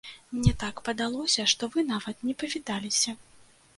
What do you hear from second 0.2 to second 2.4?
Мне так падалося, што вы нават не